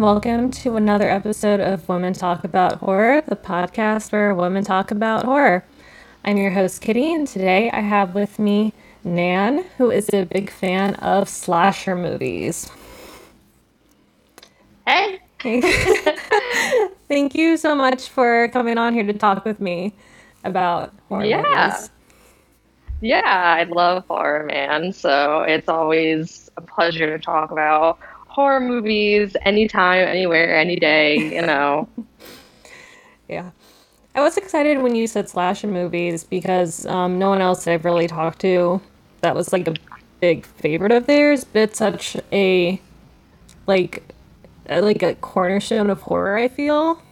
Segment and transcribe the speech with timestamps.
[0.00, 5.24] welcome to another episode of Women Talk About Horror, the podcast where women talk about
[5.24, 5.64] horror.
[6.24, 8.72] I'm your host, Kitty, and today I have with me
[9.02, 12.70] Nan, who is a big fan of slasher movies.
[14.86, 15.18] Hey.
[17.08, 19.94] Thank you so much for coming on here to talk with me
[20.44, 21.42] about horror Yeah.
[21.42, 21.90] movies.
[23.00, 24.92] Yeah, I love horror, man.
[24.92, 27.98] So it's always a pleasure to talk about
[28.38, 31.88] horror movies anytime, anywhere, any day, you know.
[33.28, 33.50] Yeah.
[34.14, 37.84] I was excited when you said slasher movies because um, no one else that I've
[37.84, 38.80] really talked to
[39.20, 39.74] that was like a
[40.20, 42.80] big favorite of theirs, but it's such a
[43.66, 44.02] like
[44.66, 46.38] a, like a cornerstone of horror.
[46.38, 47.02] I feel,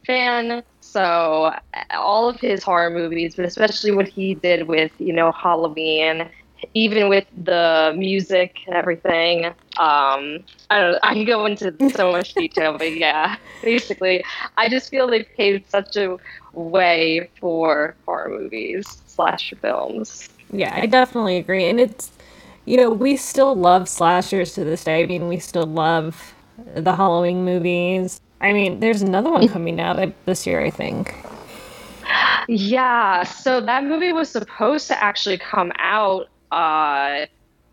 [0.06, 0.62] fan.
[0.80, 1.54] So
[1.92, 6.28] all of his horror movies, but especially what he did with, you know, Halloween,
[6.72, 9.46] even with the music and everything.
[9.46, 14.24] Um, I don't know, I can go into so much detail, but yeah, basically,
[14.56, 16.16] I just feel they paved such a
[16.52, 20.28] way for horror movies, slash films.
[20.52, 20.74] yeah.
[20.74, 22.10] I definitely agree, and it's
[22.64, 25.02] you know we still love slashers to this day.
[25.02, 26.34] I mean, we still love
[26.74, 28.20] the Halloween movies.
[28.40, 31.14] I mean, there's another one coming out uh, this year, I think.
[32.48, 37.26] Yeah, so that movie was supposed to actually come out uh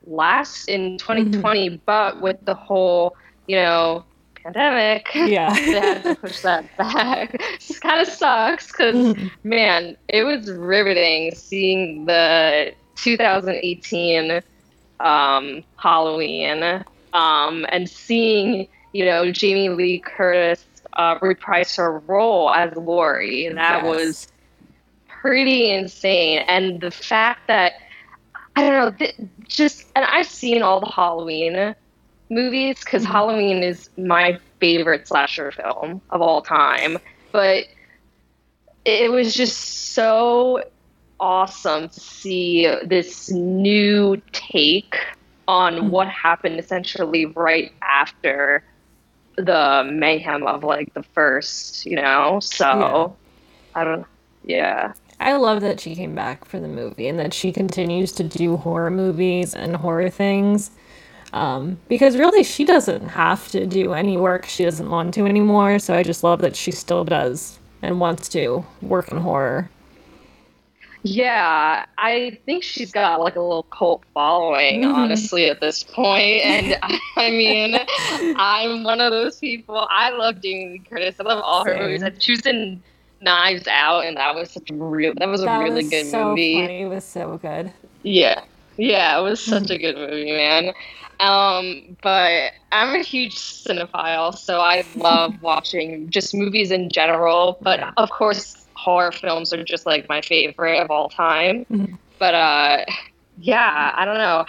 [0.08, 3.16] last in 2020, but with the whole,
[3.48, 4.04] you know,
[4.36, 5.54] pandemic, Yeah.
[5.54, 7.36] they had to push that back.
[7.36, 14.42] It kind of sucks because man, it was riveting seeing the 2018
[15.06, 22.76] um, Halloween um, and seeing you know Jamie Lee Curtis uh, reprise her role as
[22.76, 23.50] Laurie.
[23.54, 23.84] That Yes.
[23.84, 24.28] was
[25.22, 27.74] pretty insane, and the fact that
[28.56, 29.16] I don't know, th-
[29.48, 31.76] just and I've seen all the Halloween
[32.30, 36.98] movies because Halloween is my favorite slasher film of all time,
[37.32, 37.66] but
[38.86, 40.64] it was just so
[41.22, 44.98] awesome to see this new take
[45.48, 48.64] on what happened essentially right after
[49.38, 52.40] the mayhem of like the first, you know?
[52.42, 53.16] So
[53.76, 54.06] I don't
[54.44, 54.94] yeah.
[55.20, 58.58] I love that she came back for the movie and that she continues to do
[58.58, 60.72] horror movies and horror things.
[61.34, 65.80] Um, because really, she doesn't have to do any work she doesn't want to anymore.
[65.80, 69.70] So I just love that she still does and wants to work in horror.
[71.04, 74.94] Yeah, I think she's got like a little cult following, Mhm.
[74.94, 76.44] honestly, at this point.
[76.44, 76.78] And
[77.18, 77.76] I mean,
[78.36, 79.88] I'm one of those people.
[79.90, 81.16] I love Jamie Lee Curtis.
[81.20, 81.84] I love all her Same.
[82.02, 82.04] movies.
[82.24, 82.84] She was in
[83.22, 85.14] Knives Out, and that was such a real.
[85.18, 86.54] That was a That really was good so movie.
[86.62, 86.82] funny.
[86.82, 87.72] It was so good.
[88.04, 88.42] Yeah,
[88.78, 90.74] yeah, it was such a good movie, man.
[91.20, 97.58] Um, but I'm a huge cinephile, so I love watching just movies in general.
[97.62, 101.66] But of course, horror films are just like my favorite of all time.
[101.72, 101.98] Mhm.
[102.20, 102.86] But uh,
[103.38, 104.46] yeah, I don't know.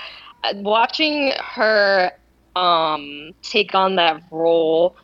[0.62, 2.12] Watching her
[2.56, 4.96] um take on that role,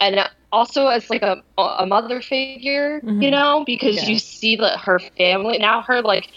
[0.00, 0.20] and
[0.52, 3.32] also as like a a mother figure, you Mhm.
[3.32, 4.08] know, because Yeah.
[4.08, 6.28] you see that her family now her like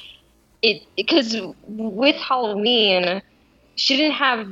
[0.61, 1.35] it because
[1.67, 3.21] with Halloween,
[3.75, 4.47] she didn't have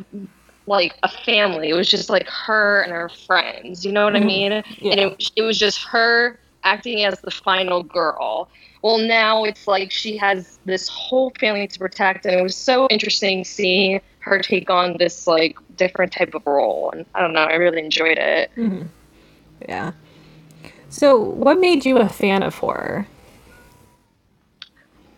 [0.68, 1.70] like a family.
[1.70, 3.86] It was just like her and her friends.
[3.86, 4.26] You know what I Mhm.
[4.26, 4.52] mean?
[4.82, 4.92] Yeah.
[4.92, 8.50] And it, it was just her acting as the final girl.
[8.84, 12.88] Well, now it's like she has this whole family to protect, and it was so
[12.90, 16.92] interesting seeing her take on this like different type of role.
[16.92, 18.52] And I don't know, I really enjoyed it.
[18.56, 18.88] Mhm.
[19.68, 19.92] Yeah.
[20.90, 23.08] So, what made you a fan of horror?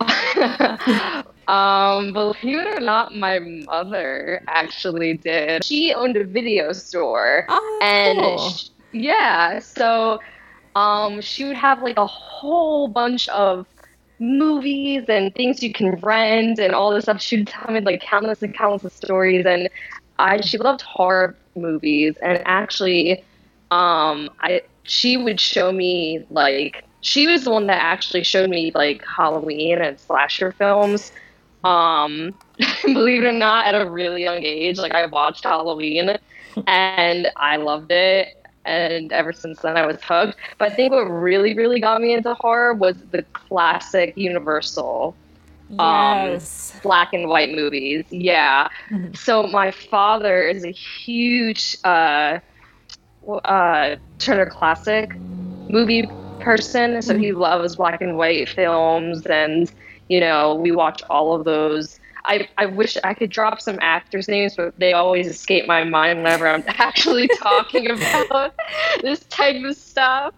[1.48, 5.64] um, believe it or not, my mother actually did.
[5.64, 8.38] She owned a video store, Oh, and cool.
[8.50, 10.18] sh- yeah, so
[10.74, 13.66] um, she would have like a whole bunch of
[14.18, 17.20] movies and things you can rent and all this stuff.
[17.20, 19.68] She'd tell me like countless and countless of stories, and
[20.18, 23.24] I she loved horror movies, and actually,
[23.70, 28.72] um, I she would show me like she was the one that actually showed me
[28.74, 31.12] like Halloween and slasher films.
[31.64, 32.34] Um,
[32.84, 36.16] believe it or not, at a really young age, like I watched Halloween
[36.66, 38.28] and I loved it.
[38.64, 40.36] And ever since then, I was hooked.
[40.58, 45.16] But I think what really, really got me into horror was the classic Universal
[45.68, 45.78] Yes.
[45.78, 48.04] um, black and white movies.
[48.10, 48.68] Yeah.
[48.90, 49.16] Mhm.
[49.16, 52.38] So my father is a huge uh,
[53.44, 55.10] uh, Turner Classic
[55.68, 56.10] movie
[56.40, 59.70] person, so he loves black and white films, and
[60.08, 61.98] you know we watch all of those.
[62.24, 66.18] I, I wish I could drop some actors' names, but they always escape my mind
[66.18, 68.52] whenever I'm actually talking about
[69.02, 70.34] this type of stuff.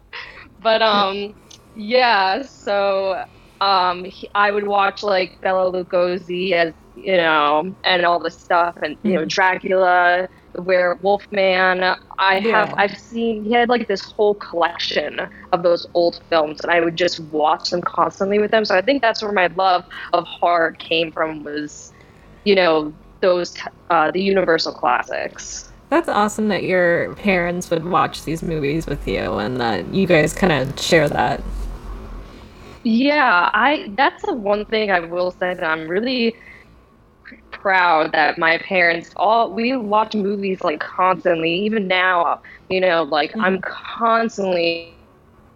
[0.59, 1.35] But um,
[1.75, 2.43] yeah.
[2.43, 3.25] So
[3.61, 8.77] um, he, I would watch like Bela Lugosi as you know, and all the stuff,
[8.83, 9.29] and you know, Mhm.
[9.29, 11.97] Dracula, the Werewolf Man.
[12.19, 15.21] I have I've seen he had like this whole collection
[15.53, 18.65] of those old films, and I would just watch them constantly with him.
[18.65, 21.93] So I think that's where my love of horror came from was,
[22.45, 23.57] you know, those
[23.91, 25.71] uh, the Universal classics.
[25.89, 30.33] That's awesome that your parents would watch these movies with you and that you guys
[30.33, 31.43] kind of share that.
[32.85, 36.35] Yeah, I that's the one thing I will say that I'm really
[37.51, 41.55] proud that my parents all we watch movies like constantly.
[41.55, 44.95] Even now you know like i'm constantly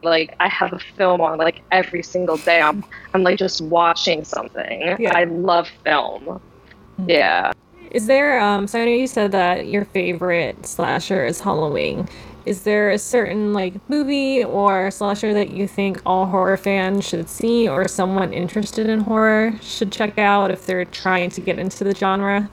[0.03, 2.61] like i have a film on like every single day.
[2.61, 2.85] I'm
[3.15, 4.97] i'm like just watching something.
[4.99, 5.17] Yeah.
[5.17, 6.41] i love film.
[7.07, 7.53] Yeah.
[7.91, 12.09] Is there, um, so I know you said that your favorite slasher is Halloween.
[12.47, 17.29] Is there a certain, like, movie or slasher that you think all horror fans should
[17.29, 21.83] see or someone interested in horror should check out if they're trying to get into
[21.83, 22.49] the genre?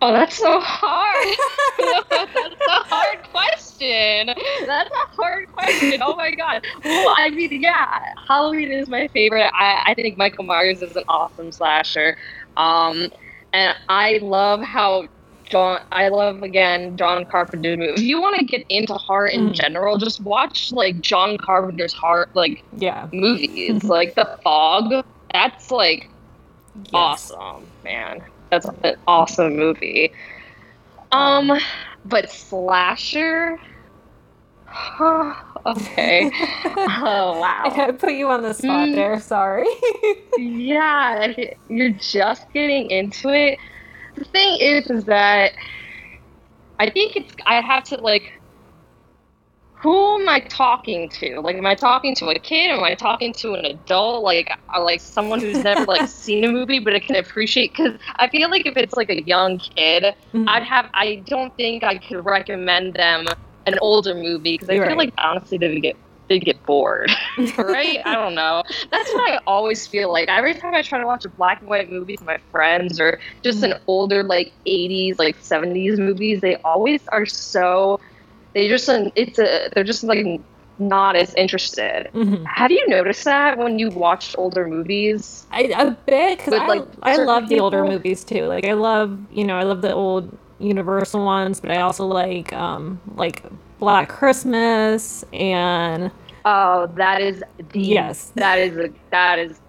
[0.00, 1.36] Oh, that's so hard.
[2.08, 4.26] that's a hard question.
[4.66, 6.00] That's a hard question.
[6.02, 6.64] Oh my god.
[6.82, 9.50] Well, I mean, yeah, Halloween is my favorite.
[9.52, 12.16] I, I think Michael Myers is an awesome slasher.
[12.56, 13.10] Um,
[13.52, 15.08] and I love how
[15.48, 15.80] John.
[15.92, 17.92] I love again John Carpenter's movie.
[17.94, 19.52] If you want to get into horror in Mm.
[19.52, 23.08] general, just watch like John Carpenter's horror like Yeah.
[23.12, 25.04] movies, like The Fog.
[25.32, 26.10] That's like
[26.74, 27.30] Yes.
[27.32, 28.22] awesome, man.
[28.50, 30.12] That's an awesome movie.
[31.12, 31.58] Um,
[32.04, 33.58] but slasher.
[34.66, 35.34] Huh,
[35.64, 36.30] okay.
[36.76, 37.62] oh wow.
[37.64, 38.94] I put you on the spot Mm.
[38.94, 39.66] there, sorry.
[40.38, 41.32] Yeah,
[41.68, 43.58] you're just getting into it.
[44.16, 45.52] The thing is, is that
[46.78, 48.32] I think it's I have to like.
[49.82, 51.40] Who am I talking to?
[51.40, 52.70] Like, am I talking to a kid?
[52.70, 54.24] Am I talking to an adult?
[54.24, 57.74] Like, like someone who's never like seen a movie but it can appreciate?
[57.76, 60.48] Because I feel like if it's like a young kid, Mhm.
[60.48, 60.90] I'd have.
[60.94, 63.26] I don't think I could recommend them
[63.66, 64.98] an older movie because I You're feel right.
[65.06, 65.96] like honestly they would get
[66.28, 67.10] they get bored,
[67.58, 68.00] right?
[68.04, 68.62] I don't know.
[68.90, 70.28] That's what I always feel like.
[70.28, 73.18] Every time I try to watch a black and white movie with my friends or
[73.42, 78.00] just an older like 80s, like 70s movies, they always are so.
[78.54, 80.40] They just it's a they're just like
[80.78, 82.08] not as interested.
[82.14, 82.44] Mhm.
[82.46, 85.46] Have you noticed that when you watch older movies?
[85.50, 88.46] I, a bit because I, like, I love the older movies too.
[88.46, 92.52] Like I love you know I love the old Universal ones, but I also like
[92.52, 93.42] um like
[93.78, 96.10] Black Christmas and
[96.44, 97.42] Oh, that is
[97.72, 98.32] the Yes.
[98.36, 99.60] That is a that is.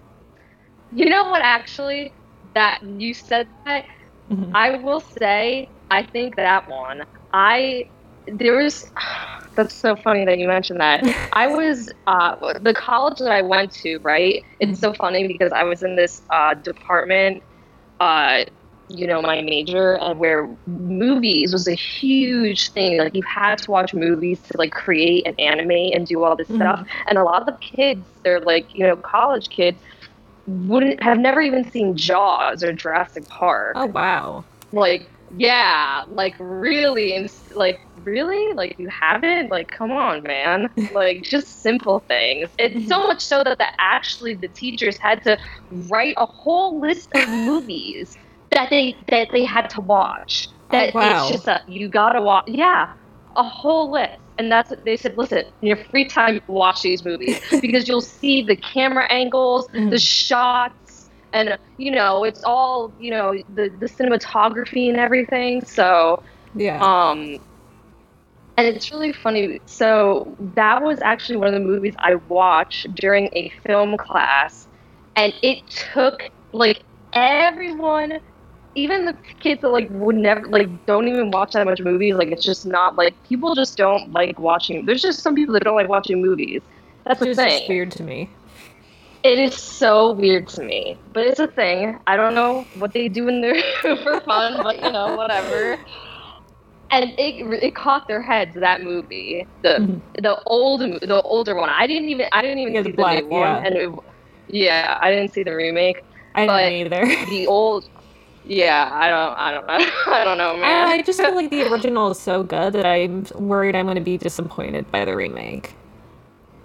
[0.90, 1.42] You know what?
[1.42, 2.12] Actually,
[2.54, 3.84] that you said that.
[4.30, 4.50] Mhm.
[4.54, 7.02] I will say, I think that one.
[7.32, 7.90] I
[8.26, 8.84] there was.
[9.56, 11.04] That's so funny that you mentioned that.
[11.32, 13.98] I was uh, the college that I went to.
[13.98, 14.44] Right.
[14.60, 17.42] It's so funny because I was in this uh, department.
[18.00, 18.44] Uh,
[18.88, 22.98] you know my major and where movies was a huge thing.
[22.98, 26.48] Like you had to watch movies to like create and animate and do all this
[26.48, 26.56] Mhm.
[26.56, 26.88] stuff.
[27.08, 29.78] And a lot of the kids they're like you know college kids
[30.46, 33.74] wouldn't have never even seen jaws or jurassic park.
[33.76, 34.44] Oh wow.
[34.72, 38.54] Like yeah like really ins- like really?
[38.54, 39.50] Like you haven't?
[39.50, 40.70] Like come on man.
[40.90, 42.50] Like just simple things.
[42.58, 45.38] It's so much so that the, actually the teachers had to
[45.70, 48.16] write a whole list of movies
[48.52, 50.48] that they that they had to watch.
[50.70, 51.00] That wow.
[51.00, 52.86] it's just a you gotta watch yeah
[53.36, 54.18] a whole list.
[54.38, 57.38] And that's they said listen in your free time watch these movies.
[57.60, 60.00] Because you'll see the camera angles the Mhm.
[60.00, 65.62] shots and you know it's all you know the the cinematography and everything.
[65.64, 66.22] So
[66.54, 66.80] yeah.
[66.80, 67.38] um
[68.56, 69.60] and it's really funny.
[69.66, 74.68] So that was actually one of the movies i watched during a film class.
[75.16, 75.58] And it
[75.92, 76.20] took
[76.52, 78.20] like everyone
[78.74, 82.14] even the kids that like would never like don't even watch that much movies.
[82.14, 84.84] Like it's just not like people just don't like watching.
[84.86, 86.62] There's just some people that don't like watching movies.
[87.04, 87.58] That's the It's thing.
[87.58, 88.30] just weird to me.
[89.24, 91.98] It is so weird to me, but it's a thing.
[92.06, 95.76] I don't know what they do in there for fun, but you know, whatever.
[96.90, 100.00] And it it caught their heads that movie, the Mhm.
[100.22, 101.68] the old the older one.
[101.68, 103.62] I didn't even I didn't even Yeah, see the black- new one, yeah.
[103.66, 103.90] and it,
[104.48, 106.02] yeah, I didn't see the remake.
[106.34, 107.26] I But- didn't either.
[107.30, 107.88] The old,
[108.48, 110.88] yeah, I don't I don't know I don't know, man.
[110.88, 114.00] I just feel like the original is so good that I'm worried I'm going to
[114.00, 115.74] be disappointed by the remake.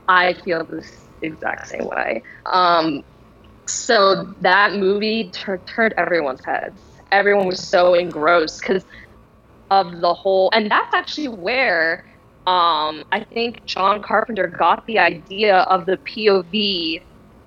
[0.07, 0.85] I feel the
[1.21, 2.23] exact same way.
[2.45, 3.03] Um,
[3.67, 6.81] so that movie tur- turned everyone's heads.
[7.11, 8.85] Everyone was so engrossed because
[9.69, 12.05] of the whole, and that's actually where
[12.47, 17.01] um, I think John Carpenter got the idea of the POV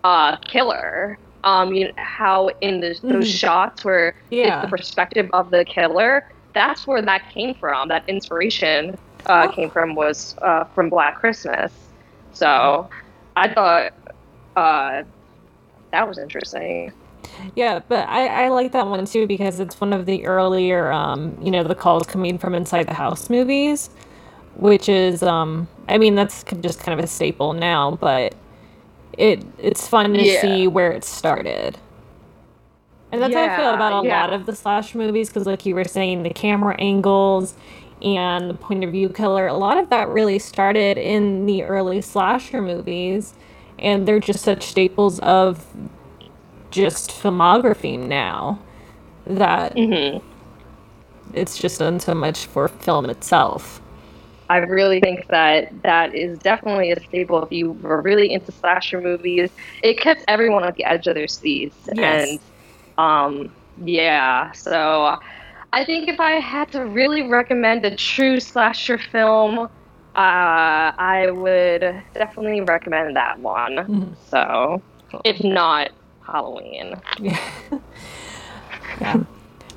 [0.05, 1.19] uh, killer.
[1.45, 3.39] Um, you know, how in the, those Mhm.
[3.39, 4.49] shots where Yeah.
[4.49, 6.25] it's the perspective of the killer.
[6.55, 7.89] That's where that came from.
[7.89, 9.53] That inspiration uh, Oh.
[9.53, 11.73] came from was uh, from Black Christmas.
[12.33, 12.89] So
[13.37, 13.93] I thought
[14.57, 15.03] uh,
[15.93, 16.93] that was interesting.
[17.55, 21.37] Yeah, but I, I like that one too because it's one of the earlier, um,
[21.43, 23.91] you know, the calls coming from inside the house movies,
[24.57, 28.35] which is, um, I mean, that's just kind of a staple now, but
[29.19, 30.27] it it's fun to Yeah.
[30.27, 31.79] see where it started.
[33.13, 34.03] And that's how I feel about a yeah.
[34.03, 37.55] lot of the slash movies because, like you were saying, the camera angles
[38.03, 42.03] and the point of view killer, a lot of that really started in the early
[42.03, 43.35] slasher movies,
[43.79, 45.67] and they're just such staples of
[46.71, 48.61] just filmography now
[49.27, 50.19] that hmm
[51.35, 53.81] it's just done so much for film itself.
[54.49, 57.43] I really think that that is definitely a staple.
[57.43, 59.51] If you were really into slasher movies,
[59.83, 61.77] it kept everyone at the edge of their seats.
[61.93, 62.29] Yes.
[62.31, 62.41] And
[62.99, 63.53] um,
[63.85, 65.19] yeah, so
[65.73, 69.69] I think if I had to really recommend a true slasher film, uh,
[70.15, 73.77] I would definitely recommend that one.
[73.77, 74.17] Mhm.
[74.29, 74.83] So,
[75.25, 75.91] if not
[76.25, 76.95] Halloween.
[77.19, 77.39] Yeah.
[79.01, 79.25] yeah.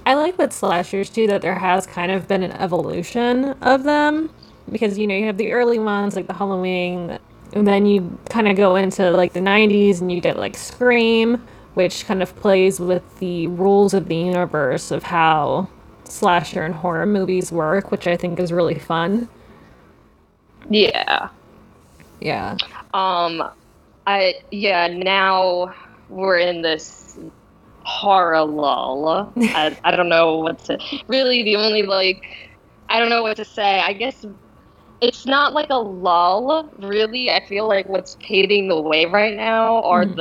[0.06, 4.30] I like with slashers too that there has kind of been an evolution of them
[4.72, 7.18] because you know you have the early ones like the Halloween
[7.54, 11.46] and then you kind of go into like the 90s and you get like Scream
[11.74, 15.68] which kind of plays with the rules of the universe of how
[16.04, 19.30] slasher and horror movies work which I think is really fun.
[20.70, 21.30] Yeah.
[22.20, 22.58] Yeah.
[22.94, 23.50] Um,
[24.06, 24.88] I yeah.
[24.88, 25.74] Now
[26.10, 27.18] we're in this
[27.84, 29.32] horror lull.
[29.38, 30.78] I, I don't know what to.
[31.08, 32.24] Really, the only like,
[32.90, 33.80] I don't know what to say.
[33.80, 34.26] I guess
[35.02, 36.70] it's not like a lull.
[36.80, 40.16] Really, I feel like what's paving the way right now are Mhm.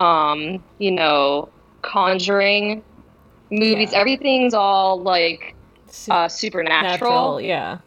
[0.00, 1.48] the, um, you know,
[1.82, 2.82] Conjuring
[3.50, 3.92] movies.
[3.92, 3.98] Yeah.
[4.00, 5.54] Everything's all like
[6.10, 7.38] uh, supernatural.
[7.38, 7.78] natural, yeah.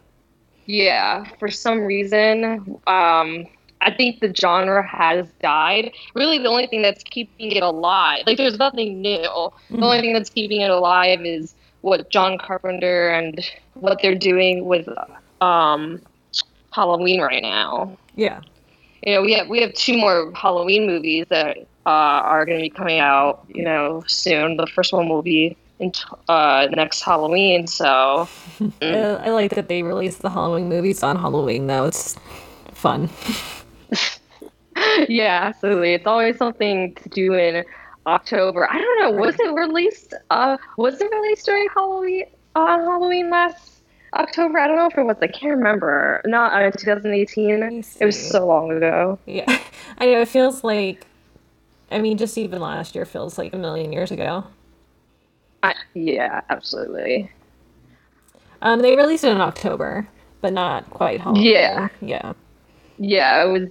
[0.65, 3.45] Yeah, for some reason, um,
[3.81, 5.91] I think the genre has died.
[6.15, 9.21] Really, the only thing that's keeping it alive, like there's nothing new.
[9.69, 13.39] The only thing that's keeping it alive is what John Carpenter and
[13.73, 14.87] what they're doing with
[15.41, 15.99] um,
[16.71, 17.97] Halloween right now.
[18.15, 18.41] Yeah.
[19.05, 22.63] You know, we have we have two more Halloween movies that uh, are going to
[22.63, 23.45] be coming out.
[23.49, 24.57] You know, soon.
[24.57, 27.67] The first one will be in t- uh, next Halloween.
[27.67, 28.27] So.
[28.81, 31.85] I, I like that they release the Halloween movies on Halloween though.
[31.85, 32.15] It's
[32.73, 33.09] fun.
[35.09, 35.93] yeah, absolutely.
[35.93, 37.65] It's always something to do in
[38.05, 38.67] October.
[38.69, 39.21] I don't know.
[39.21, 40.13] Was it released?
[40.29, 42.25] Uh, was it released during Halloween?
[42.53, 43.80] On Halloween last
[44.13, 44.59] October?
[44.59, 45.17] I don't know if it was.
[45.21, 46.21] I can't remember.
[46.25, 47.83] Not uh, 2018.
[47.99, 49.17] It was so long ago.
[49.25, 49.45] Yeah.
[49.97, 51.05] I know it feels like
[51.91, 54.45] I mean just even last year feels like a million years ago.
[55.63, 57.29] I, yeah, absolutely.
[58.61, 60.07] Um they released it in October,
[60.41, 61.43] but not quite Halloween.
[61.43, 61.87] Yeah.
[62.01, 62.33] Yeah.
[62.97, 63.69] Yeah, it was.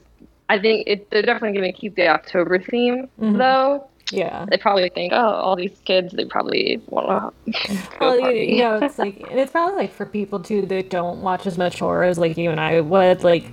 [0.48, 3.38] I think it, they're definitely going to keep the October theme Mhm.
[3.38, 3.86] though.
[4.10, 4.46] Yeah.
[4.50, 8.98] They probably think, oh, all these kids, they probably want to Well, you, know, it's
[8.98, 12.18] like and it's probably like for people too that don't watch as much horror as
[12.18, 13.44] like you and I would, like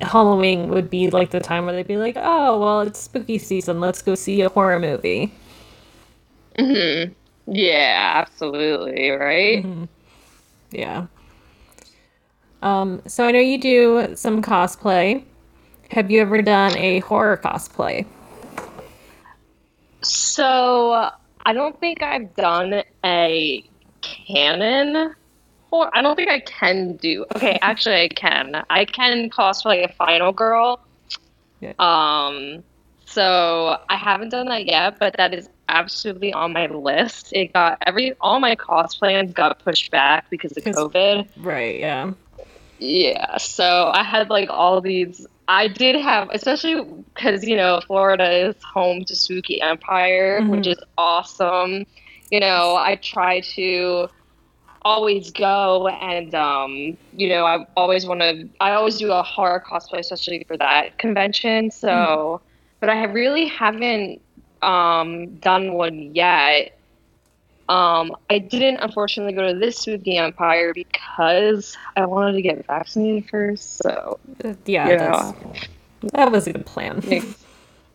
[0.00, 3.80] Halloween would be like the time where they'd be like, Oh, well it's spooky season,
[3.80, 5.32] let's go see a horror movie.
[6.58, 7.14] Mhm.
[7.46, 9.64] Yeah, absolutely, right?
[10.70, 11.06] Yeah.
[12.62, 15.24] Um, so I know you do some cosplay.
[15.90, 18.06] Have you ever done a horror cosplay?
[20.02, 21.10] So
[21.44, 23.64] I don't think I've done a
[24.00, 25.14] canon.
[25.70, 27.26] Or I don't think I can do.
[27.36, 28.64] Okay, actually, I can.
[28.70, 30.80] I can cosplay a final girl.
[31.60, 31.74] Yeah.
[31.78, 32.62] Um,
[33.04, 37.32] so I haven't done that yet, but that is absolutely on my list.
[37.32, 41.28] It got every all my cosplaying got pushed back because of COVID.
[41.36, 42.12] Right, yeah.
[42.78, 45.26] Yeah, so I had like all these.
[45.48, 50.50] I did have, especially because you know Florida is home to Spooky Empire, mm-hmm.
[50.50, 51.86] which is awesome.
[52.30, 54.08] You know, I try to
[54.82, 58.46] always go and um, you know I always want to.
[58.60, 61.70] I always do a horror cosplay, especially for that convention.
[61.70, 62.44] So, mm-hmm.
[62.80, 64.20] but I really haven't
[64.60, 66.77] um, done one yet.
[67.68, 73.28] Um, I didn't unfortunately go to this spooky empire because I wanted to get vaccinated
[73.28, 73.76] first.
[73.78, 74.18] So
[74.64, 75.32] yeah,
[76.14, 77.02] that was a good plan.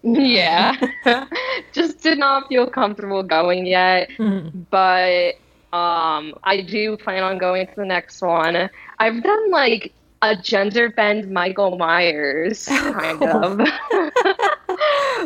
[0.03, 0.75] yeah,
[1.71, 4.59] just did not feel comfortable going yet, mm-hmm.
[4.69, 5.35] but
[5.75, 8.69] um, I do plan on going to the next one.
[8.99, 13.57] I've done like a gender bend Michael Myers kind of,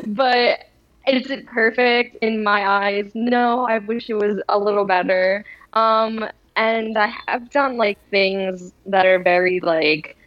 [0.08, 0.60] but
[1.08, 3.12] is it perfect in my eyes?
[3.14, 5.46] No, I wish it was a little better.
[5.74, 10.18] Um, and I have done like things that are very like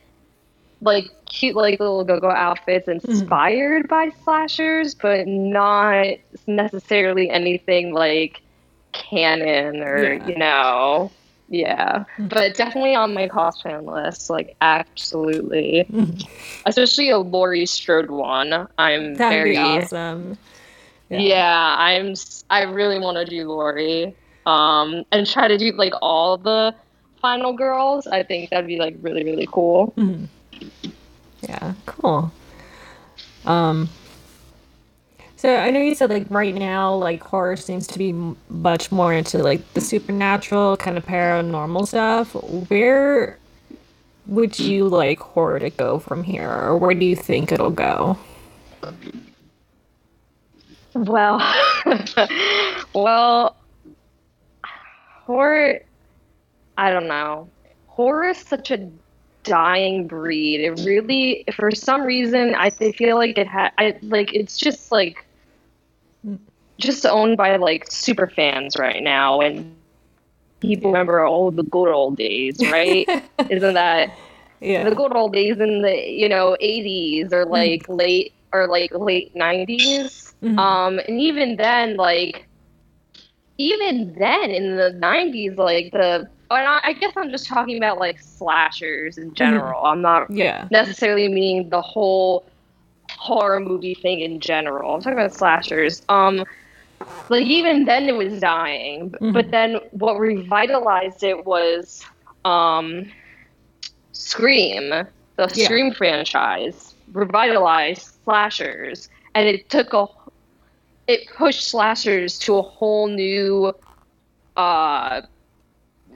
[0.82, 3.10] like cute like little go-go outfits mm-hmm.
[3.10, 3.88] inspired mm.
[3.88, 8.40] by slashers, but not necessarily anything like
[8.92, 10.26] canon or yeah.
[10.26, 11.10] you know
[11.50, 12.28] yeah, mm-hmm.
[12.28, 16.62] but definitely on my cosplay list, like absolutely, mm-hmm.
[16.64, 18.68] especially a Laurie Strode one.
[18.78, 20.38] I'm That'd very awesome.
[21.11, 21.19] Yeah.
[21.19, 22.14] yeah, I'm.
[22.50, 24.14] I really want to do Laurie,
[24.47, 26.73] um, and try to do like all the
[27.21, 28.07] final girls.
[28.07, 29.93] I think that'd be like really really cool.
[29.97, 30.90] Mm-hmm.
[31.43, 32.33] Yeah, cool.
[33.45, 33.88] Um,
[35.37, 38.12] so I know you said like right now, like horror seems to be
[38.49, 42.35] much more into like the supernatural kind of paranormal stuff.
[42.71, 43.38] Where
[44.26, 48.17] would you like horror to go from here, or where do you think it'll go?
[50.94, 51.40] Well,
[52.94, 53.56] well,
[55.25, 55.80] horror.
[56.76, 57.49] I don't know.
[57.86, 58.88] Horror is such a
[59.45, 60.60] dying breed.
[60.60, 63.73] It really, for some reason, I feel like it had.
[63.78, 64.34] I like.
[64.34, 65.25] It's just like,
[66.78, 69.76] just owned by like super fans right now, and
[70.60, 73.08] people remember all the good old days, right?
[73.50, 74.17] Isn't that?
[74.60, 74.88] Yeah.
[74.88, 77.50] The good old days in the you know 80s or mm.
[77.50, 80.59] like late or like late 90s Mm-hmm.
[80.59, 82.47] Um, and even then, like,
[83.59, 87.99] even then in the 90s, like, the, and I, I guess I'm just talking about,
[87.99, 89.35] like, slashers in mm-hmm.
[89.35, 89.81] general.
[89.81, 89.87] Mm-hmm.
[89.87, 90.67] I'm not yeah.
[90.71, 92.47] necessarily meaning the whole
[93.11, 94.95] horror movie thing in general.
[94.95, 96.03] I'm talking about slashers.
[96.09, 96.45] Um,
[97.29, 99.11] like, even then it was dying.
[99.11, 99.33] Mm-hmm.
[99.33, 102.05] But then what revitalized it was,
[102.45, 103.11] um,
[104.13, 105.65] Scream, the yeah.
[105.65, 110.07] Scream franchise, revitalized slashers and it took a
[111.10, 113.75] it pushed slashers to a whole new
[114.56, 115.23] uh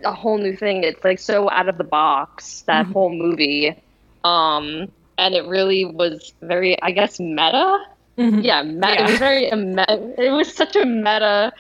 [0.04, 0.85] a whole new thing.
[0.85, 2.92] It's like so out of the box that mm-hmm.
[2.92, 3.83] whole movie.
[4.22, 7.85] Um and it really was very I guess meta.
[8.16, 8.40] Mm-hmm.
[8.40, 8.94] Yeah, meta.
[8.94, 9.00] Yeah.
[9.00, 10.14] It was very meta.
[10.18, 11.52] It was such a meta,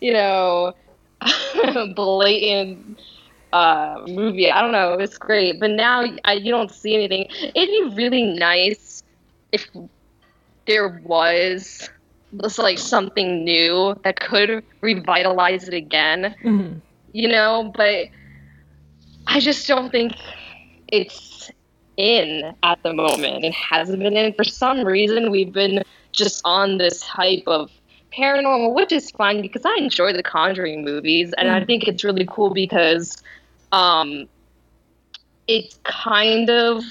[0.00, 0.74] you know,
[1.94, 2.98] blatant
[3.52, 4.50] uh, movie.
[4.50, 4.94] I don't know.
[4.94, 7.26] It was great, but now I, you don't see anything.
[7.30, 9.04] It'd be really nice
[9.52, 9.68] if
[10.66, 11.88] there was
[12.32, 16.34] was like something new that could revitalize it again.
[16.44, 16.78] Mm-hmm.
[17.12, 18.06] You know, but
[19.26, 20.12] I just don't think
[20.88, 21.50] it's
[21.96, 23.44] in at the moment.
[23.44, 25.30] It hasn't been in for some reason.
[25.30, 27.70] We've been just on this hype of
[28.16, 31.52] paranormal, which is fun because I enjoy the Conjuring movies, and mm.
[31.52, 33.22] I think it's really cool because
[33.72, 34.28] um,
[35.46, 36.82] it's kind of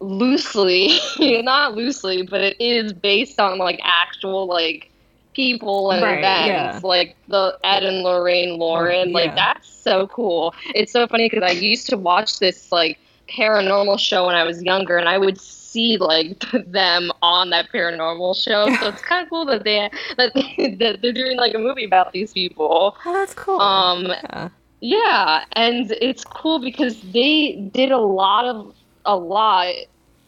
[0.00, 0.98] loosely,
[1.42, 4.90] not loosely, but it is based on like actual like
[5.34, 6.88] people and right, events, yeah.
[6.88, 9.12] like the Ed and Lorraine Warren.
[9.12, 10.54] Like that's so cool.
[10.74, 14.62] It's so funny because I used to watch this like paranormal show when I was
[14.62, 18.74] younger, and I would see like them on that paranormal show.
[18.76, 20.32] So it's kind of cool that they that,
[20.78, 22.96] that they're doing like a movie about these people.
[23.04, 23.60] Oh, that's cool.
[23.60, 24.48] Um, yeah.
[24.80, 28.74] yeah, and it's cool because they did a lot of
[29.08, 29.74] a lot,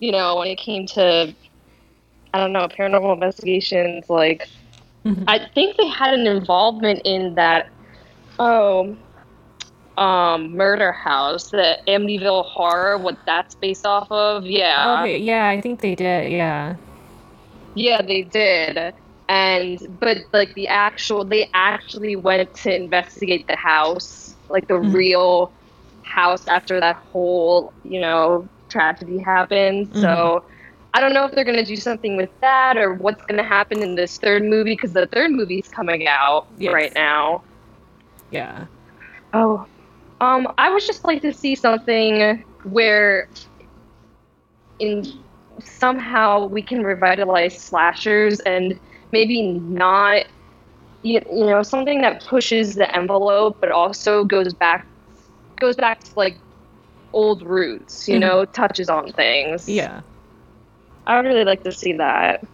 [0.01, 1.33] you know, when it came to
[2.33, 4.49] I don't know, paranormal investigations, like
[5.05, 5.25] mm-hmm.
[5.29, 7.69] I think they had an involvement in that
[8.41, 8.97] oh
[9.99, 14.47] um murder house, the Amityville horror, what that's based off of.
[14.47, 15.03] Yeah.
[15.03, 16.77] Okay, yeah, I think they did, yeah.
[17.75, 18.95] Yeah, they did.
[19.29, 24.93] And but like the actual they actually went to investigate the house, like the mm-hmm.
[24.93, 25.53] real
[26.03, 29.89] house after that whole, you know, tragedy happens.
[29.91, 30.01] Mm-hmm.
[30.01, 30.45] So
[30.95, 33.97] I don't know if they're gonna do something with that or what's gonna happen in
[33.97, 36.73] this third movie because the third movie's coming out Yes.
[36.73, 37.43] right now.
[38.31, 38.67] Yeah.
[39.33, 39.67] Oh,
[40.21, 43.29] um, I would just like to see something where,
[44.79, 45.05] in
[45.61, 48.79] somehow we can revitalize slashers and
[49.13, 50.25] maybe not,
[51.03, 54.87] you, you know, something that pushes the envelope but also goes back,
[55.61, 56.39] goes back to like
[57.13, 58.09] old roots.
[58.09, 58.21] You Mhm.
[58.21, 59.69] know, touches on things.
[59.69, 60.01] Yeah.
[61.07, 62.45] I would really like to see that.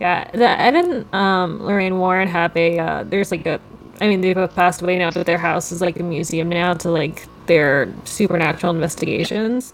[0.00, 2.78] Yeah, the Ed and um, Lorraine Warren have a.
[2.78, 3.60] Uh, there's like a.
[4.00, 6.74] I mean, they both passed away now, but their house is like a museum now
[6.74, 9.72] to like their supernatural investigations.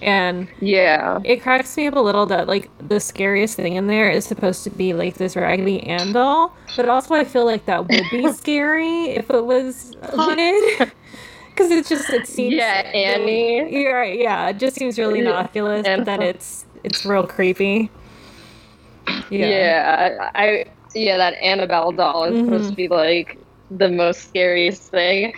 [0.00, 1.20] And Yeah.
[1.24, 4.64] it cracks me up a little that like the scariest thing in there is supposed
[4.64, 8.32] to be like this Raggedy Ann doll, but also I feel like that would be
[8.32, 10.90] scary if it was haunted.
[11.56, 13.72] Because it's just it seems Yeah, Annie.
[13.72, 17.90] You're right, yeah, it just seems really innocuous, but then it's it's real creepy.
[19.30, 20.30] Yeah.
[20.34, 22.70] I yeah, that Annabelle doll is supposed Mhm.
[22.70, 23.38] to be like
[23.70, 25.32] the most scariest thing.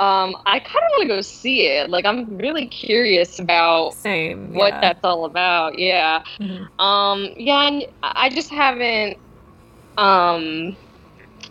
[0.00, 1.88] Um, I kind of want to go see it.
[1.88, 4.52] Like, I'm really curious about Same.
[4.52, 5.78] what that's all about.
[5.78, 6.22] Yeah.
[6.40, 6.68] Mhm.
[6.80, 9.18] Um, yeah, and I just haven't.
[9.96, 10.76] Um,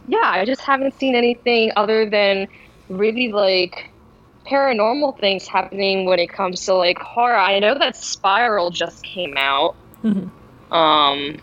[0.07, 2.47] yeah, I just haven't seen anything other than
[2.89, 3.89] really like
[4.45, 7.35] paranormal things happening when it comes to like horror.
[7.37, 10.29] I know that Spiral just came out Mhm.
[10.71, 11.37] um,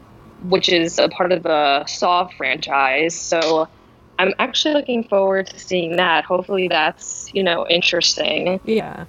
[0.48, 3.14] which is a part of the Saw franchise.
[3.14, 3.68] So
[4.18, 6.24] I'm actually looking forward to seeing that.
[6.24, 8.60] Hopefully, that's you know interesting.
[8.64, 9.04] Yeah.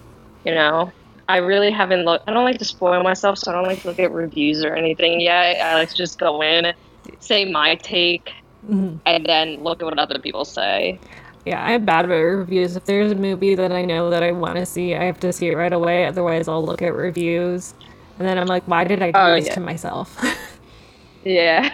[0.45, 0.91] You know,
[1.27, 2.29] I really haven't looked.
[2.29, 4.73] I don't like to spoil myself, so I don't like to look at reviews or
[4.75, 5.57] anything yet.
[5.61, 6.73] I like to just go in,
[7.19, 8.31] say my take,
[8.69, 8.99] Mhm.
[9.05, 10.99] and then look at what other people say.
[11.45, 12.75] Yeah, I'm bad about reviews.
[12.75, 15.33] If there's a movie that I know that I want to see, I have to
[15.33, 16.05] see it right away.
[16.05, 17.73] Otherwise, I'll look at reviews,
[18.19, 19.55] and then I'm like, why did I do Oh, this yeah.
[19.55, 20.17] to myself?
[21.23, 21.69] Yeah.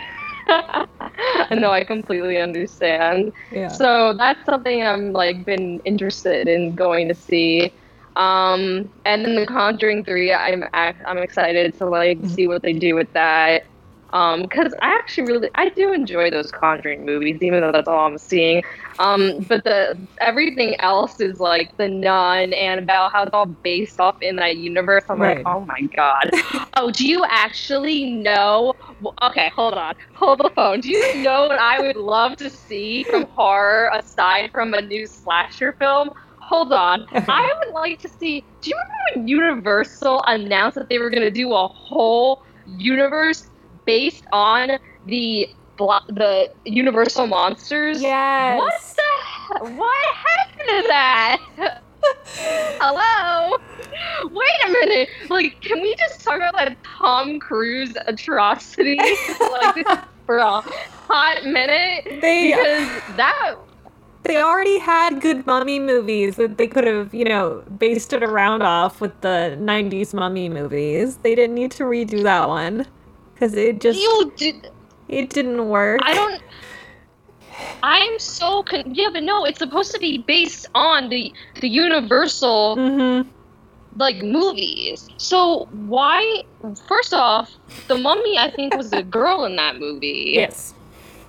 [1.51, 3.33] no, I completely understand.
[3.51, 3.69] yeah.
[3.69, 7.73] So that's something I'm like been interested in going to see.
[8.15, 12.27] Um, and then The Conjuring Three, I'm I'm excited to like Mm-hmm.
[12.27, 13.63] see what they do with that.
[14.13, 18.05] Um, because I actually really I do enjoy those Conjuring movies, even though that's all
[18.07, 18.63] I'm seeing.
[18.99, 23.99] Um, but the everything else is like the Nun and about how it's all based
[23.99, 25.03] off in that universe.
[25.09, 25.37] I'm Right.
[25.37, 26.31] like, oh my god.
[26.77, 28.73] oh, do you actually know?
[29.21, 30.79] Okay, hold on, hold the phone.
[30.81, 35.05] Do you know what I would love to see from horror aside from a new
[35.05, 36.09] slasher film?
[36.39, 37.05] Hold on.
[37.11, 38.45] I would like to see.
[38.61, 43.49] Do you remember when Universal announced that they were going to do a whole universe
[43.87, 44.71] based on
[45.07, 48.01] the blo- the Universal monsters?
[48.01, 48.59] Yes.
[48.59, 49.69] What the?
[49.69, 51.37] he- What happened to that?
[52.79, 53.57] Hello.
[54.29, 55.09] Wait a minute.
[55.29, 58.97] Like, can we just talk about that Tom Cruise atrocity
[59.39, 59.87] like
[60.25, 62.03] for a hot minute?
[62.21, 63.55] They- because that
[64.23, 68.61] They already had good mummy movies that they could have, you know, based it around
[68.61, 71.17] off with the 90s mummy movies.
[71.17, 72.85] They didn't need to redo that one
[73.37, 74.71] because it just you did.
[75.07, 75.99] it didn't work.
[76.03, 76.41] I don't.
[77.83, 82.75] I'm so con- yeah, but no, it's supposed to be based on the the Universal
[82.77, 83.29] Mm-hmm.
[83.97, 85.07] like movies.
[85.17, 86.43] So why?
[86.87, 87.51] First off,
[87.87, 90.33] the Mummy I think was a girl in that movie.
[90.35, 90.73] Yes.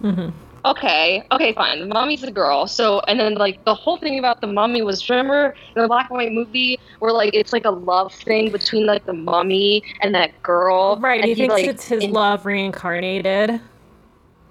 [0.02, 0.30] Mm-hmm.
[0.68, 1.80] Okay, okay, fine.
[1.80, 2.66] The mummy's a girl.
[2.66, 6.10] So, and then like the whole thing about the mummy was remember in the black
[6.10, 10.14] and white movie where like it's like a love thing between like the mummy and
[10.14, 10.98] that girl.
[11.00, 11.20] Right.
[11.20, 13.60] and He thinks like, it's his in- love reincarnated.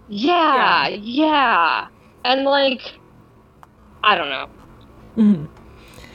[0.10, 1.88] Yeah, yeah,
[2.26, 2.94] and like
[4.04, 4.50] I don't know.
[5.18, 5.57] Mm-hmm.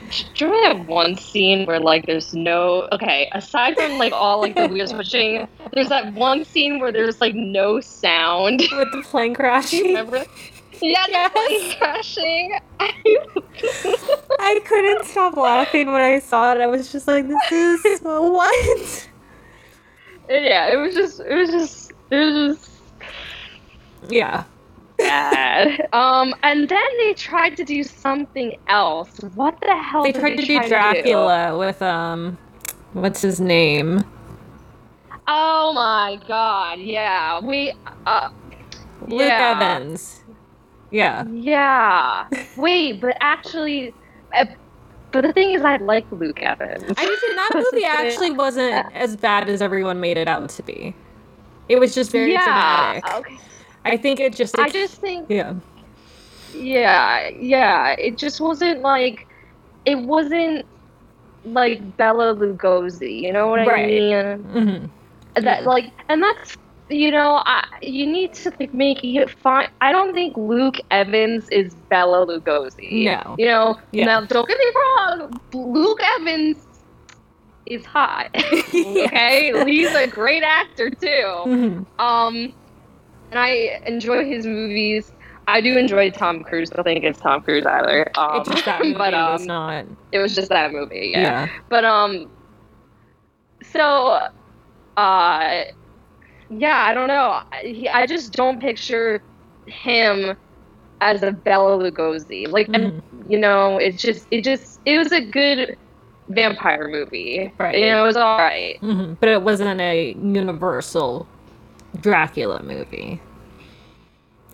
[0.09, 4.41] Do you remember that one scene where like there's no okay, aside from like all
[4.41, 8.59] like the wheels pushing, there's that one scene where there's like no sound.
[8.71, 9.87] With the plane crashing.
[9.87, 10.25] Remember?
[10.81, 11.31] Yeah, Yes.
[11.33, 12.59] the plane crashing.
[14.39, 16.61] I couldn't stop laughing when I saw it.
[16.61, 19.09] I was just like, this is what?
[20.29, 22.69] yeah, it was just it was just it was just
[24.09, 24.43] Yeah.
[24.97, 25.87] Bad.
[25.93, 29.19] um, and then they tried to do something else.
[29.35, 30.03] What the hell?
[30.03, 32.37] They tried to do Dracula with um
[32.93, 34.03] what's his name?
[35.27, 36.79] Oh my god!
[36.79, 37.73] Yeah, we.
[38.05, 38.29] Uh,
[39.07, 39.55] Luke yeah.
[39.55, 40.23] Evans.
[40.91, 41.25] Yeah.
[41.27, 42.27] Yeah.
[42.55, 43.93] Wait, but actually,
[44.35, 44.45] uh,
[45.11, 46.83] but the thing is, I like Luke Evans.
[46.97, 50.95] I mean, that movie actually wasn't as bad as everyone made it out to be.
[51.69, 52.99] It was just very yeah.
[52.99, 53.15] dramatic.
[53.15, 53.37] Okay.
[53.85, 55.27] I think it just I just think.
[55.29, 55.53] yeah.
[56.53, 57.95] Yeah, yeah.
[57.97, 59.27] It just wasn't like.
[59.85, 60.65] It wasn't
[61.43, 63.21] like Bela Lugosi.
[63.21, 63.87] You know what I Right.
[63.87, 64.43] mean?
[64.43, 64.85] hmm
[65.35, 66.55] That like, and that's
[66.89, 69.67] you know, I, you need to like make it fine.
[69.81, 73.05] I don't think Luke Evans is Bela Lugosi.
[73.05, 73.35] No.
[73.37, 73.79] you know.
[73.91, 74.05] Yeah.
[74.05, 76.57] Now, don't get me wrong, Luke Evans
[77.65, 78.29] is hot.
[78.35, 81.31] okay, he's a great actor too.
[81.43, 82.53] hmm Um,
[83.33, 85.13] and I enjoy his movies.
[85.47, 86.71] I do enjoy Tom Cruise.
[86.73, 88.11] I don't think it's Tom Cruise either.
[88.17, 89.85] Um, It's just that movie but um, was not.
[90.11, 91.11] it was just that movie.
[91.13, 91.33] Yeah.
[91.39, 91.47] Yeah.
[91.69, 92.31] But um,
[93.63, 94.19] so,
[94.97, 95.61] uh,
[96.49, 97.41] yeah, I don't know.
[97.51, 99.23] I, I just don't picture
[99.67, 100.37] him
[101.01, 102.47] as a Bela Lugosi.
[102.49, 103.29] Like, and Mm-hmm.
[103.29, 105.77] you know, it's just, it just, it was a good
[106.29, 107.53] vampire movie.
[107.59, 107.77] Right.
[107.77, 108.79] You know, it was all right.
[108.81, 111.27] hmm But it wasn't a universal
[112.01, 113.19] Dracula movie.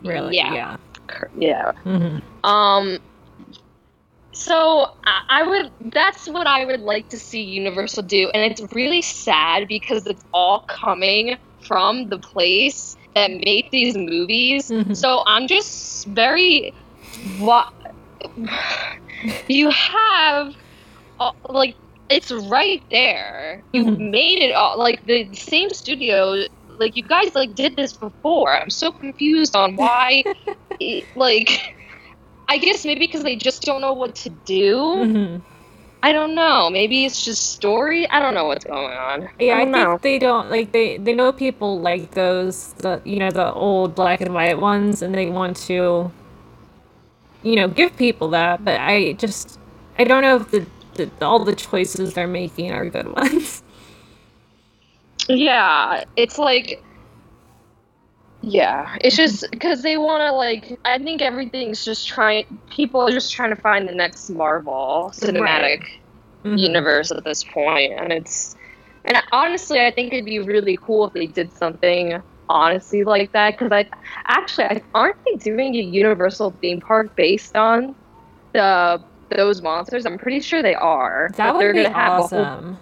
[0.03, 0.35] Really?
[0.35, 0.53] Yeah.
[0.53, 1.23] Yeah.
[1.37, 1.71] Yeah.
[1.83, 2.99] hmm Um.
[4.31, 4.91] So
[5.29, 5.71] I, would.
[5.91, 10.23] That's what I would like to see Universal do, and it's really sad because it's
[10.33, 14.69] all coming from the place that made these movies.
[14.69, 14.95] Mhm.
[14.95, 16.73] So I'm just very.
[17.37, 17.73] What
[19.49, 20.55] you have,
[21.49, 21.75] like,
[22.09, 23.61] it's right there.
[23.73, 24.11] You Mhm.
[24.11, 26.45] made it all like the same studio.
[26.79, 28.53] Like you guys like did this before.
[28.55, 30.23] I'm so confused on why.
[31.15, 31.75] like,
[32.47, 35.05] I guess maybe because they just don't know what to do.
[35.05, 35.37] hmm
[36.01, 36.69] I don't know.
[36.69, 38.09] Maybe it's just story.
[38.09, 39.29] I don't know what's going on.
[39.37, 39.99] Yeah, I I, think know.
[40.01, 44.21] they don't like they they know people like those the you know the old black
[44.21, 46.09] and white ones, and they want to
[47.43, 48.63] you know give people that.
[48.63, 49.59] But I just
[49.97, 53.61] I don't know if the, the all the choices they're making are good ones.
[55.27, 56.83] Yeah, it's like.
[58.41, 60.79] Yeah, it's just because they want to like.
[60.85, 62.45] I think everything's just trying.
[62.69, 65.83] People are just trying to find the next Marvel cinematic
[66.45, 66.57] Mhm.
[66.59, 68.55] universe at this point, and it's.
[69.05, 73.57] And honestly, I think it'd be really cool if they did something honestly like that.
[73.57, 73.87] Because I
[74.27, 77.95] actually, I, aren't they doing a Universal theme park based on
[78.53, 80.05] the those monsters?
[80.05, 81.29] I'm pretty sure they are.
[81.35, 82.77] That would be gonna have a whole awesome.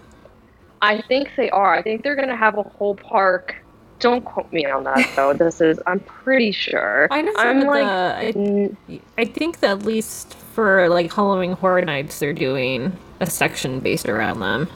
[0.82, 1.74] I think they are.
[1.76, 3.56] I think they're going to have a whole park.
[4.00, 5.34] Don't quote me on that though.
[5.38, 7.08] This is I'm pretty sure.
[7.12, 8.40] I know some I'm like the.
[8.40, 13.26] n- I, I think that at least for like Halloween Horror Nights, they're doing a
[13.26, 14.70] section based around them.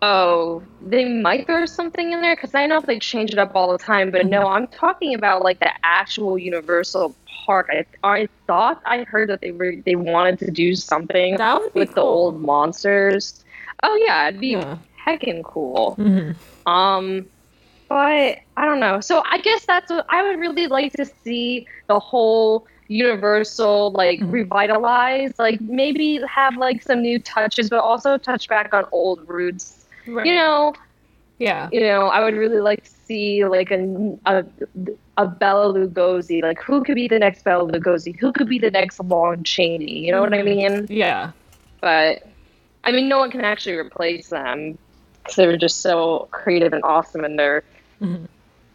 [0.00, 3.70] oh, they might throw something in there cuz I know they change it up all
[3.72, 7.14] the time, but no, I'm talking about like the actual Universal
[7.46, 7.68] park.
[7.70, 11.72] I I thought I heard that they were they wanted to do something That would
[11.74, 13.43] be with the old monsters.
[13.82, 14.78] Oh yeah, it'd be Yeah.
[15.06, 15.94] heckin' cool.
[15.94, 16.30] hmm
[16.66, 17.26] Um,
[17.88, 19.00] but I don't know.
[19.00, 24.20] So I guess that's what I would really like to see the whole Universal like
[24.20, 24.30] Mhm.
[24.32, 25.32] revitalize.
[25.38, 29.86] Like maybe have like some new touches, but also touch back on old roots.
[30.06, 30.26] Right.
[30.26, 30.74] You know,
[31.38, 31.68] Yeah.
[31.72, 32.08] you know.
[32.08, 33.80] I would really like to see like a
[34.26, 34.44] a,
[35.16, 36.42] a Bela Lugosi.
[36.42, 38.18] Like who could be the next Bela Lugosi?
[38.18, 40.04] Who could be the next Lon Chaney?
[40.06, 40.86] You know what I mean?
[40.90, 41.32] Yeah.
[41.80, 42.22] but
[42.84, 44.78] I mean, no one can actually replace them
[45.22, 47.64] because they were just so creative and awesome in their
[48.02, 48.28] Mhm.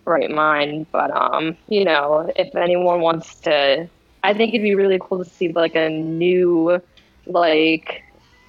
[0.05, 0.87] right mind.
[0.91, 3.87] But um, you know, if anyone wants to,
[4.23, 6.81] I think it'd be really cool to see like a new,
[7.27, 8.03] like,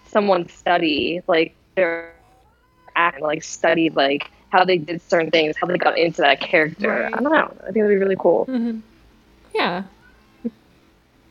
[0.09, 2.13] someone study like their
[2.97, 7.03] act, like study like how they did certain things, how they got into that character.
[7.05, 7.15] Right.
[7.15, 7.53] I don't know.
[7.61, 8.45] I think it'd be really cool.
[8.47, 8.79] hmm
[9.55, 9.85] Yeah.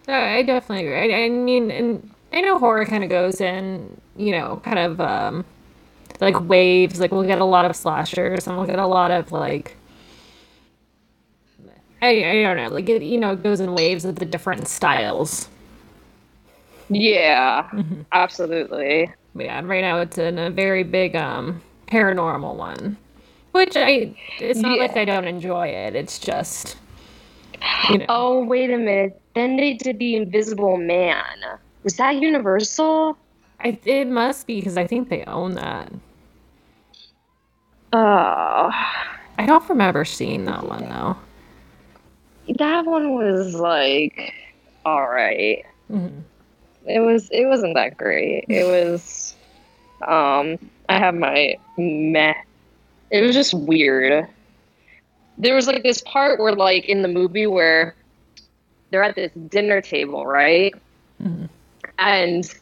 [0.07, 1.13] I definitely agree.
[1.13, 4.99] I, I mean, and I know horror kind of goes in, you know, kind of
[5.01, 5.45] um,
[6.19, 6.99] like waves.
[6.99, 9.77] Like we'll get a lot of slashers, and we'll get a lot of like,
[12.01, 14.67] I, I don't know, like it, you know, it goes in waves of the different
[14.67, 15.49] styles.
[16.89, 17.69] Yeah,
[18.11, 19.13] absolutely.
[19.35, 22.97] But yeah, right now it's in a very big um paranormal one,
[23.51, 25.95] which I it's not like I don't enjoy it.
[25.95, 26.77] It's just,
[27.89, 29.21] you know, Oh, wait a minute.
[29.35, 31.25] Then they did the Invisible Man.
[31.83, 33.17] Was that Universal?
[33.61, 35.91] I, it must be because I think they own that.
[37.91, 38.69] Oh,
[39.37, 41.17] I don't remember seeing that one though.
[42.57, 44.33] that one was like,
[44.85, 45.65] all right.
[45.91, 46.21] Mhm.
[46.85, 47.29] It was.
[47.31, 48.45] It wasn't that great.
[48.47, 49.35] It was.
[50.07, 52.33] Um, I have my meh.
[53.11, 54.27] It was just weird.
[55.37, 57.95] There was like this part where, like, in the movie where
[58.91, 60.73] they're at this dinner table, right?
[61.21, 61.49] Mhm.
[61.97, 62.53] and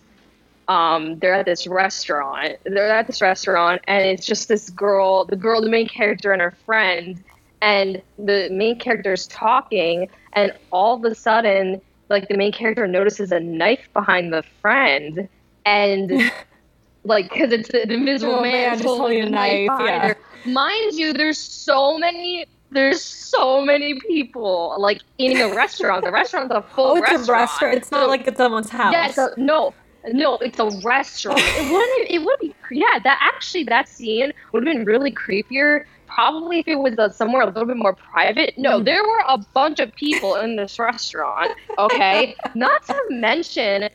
[0.67, 2.58] um, they're at this restaurant.
[2.65, 6.41] They're at this restaurant, and it's just this girl, the girl, the main character, and
[6.41, 7.23] her friend.
[7.62, 12.86] And the main character is talking, and all of a sudden, like the main character
[12.88, 15.27] notices a knife behind the friend,
[15.65, 16.32] and
[17.03, 20.51] like because it's the invisible Oh, man, holding a knife, behind yeah.
[20.53, 22.45] Mind you, there's so many.
[22.69, 26.03] There's so many people like in a restaurant.
[26.03, 27.30] The restaurant's a full Oh, it's restaurant.
[27.30, 27.73] a restaurant.
[27.77, 28.91] It's not like it's someone's house.
[28.93, 29.73] yeah, a, no,
[30.05, 31.39] no, it's a restaurant.
[31.39, 32.10] it wouldn't.
[32.10, 32.53] It would be.
[32.71, 35.86] Yeah, that actually that scene would have been really creepier.
[36.07, 38.57] Probably if it was uh, somewhere a little bit more private.
[38.57, 38.86] No, Mhm.
[38.86, 41.51] there were a bunch of people in this restaurant.
[41.77, 43.89] Okay, not to mention,